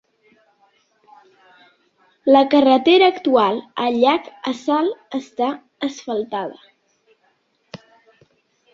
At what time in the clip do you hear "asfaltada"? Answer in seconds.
5.91-7.87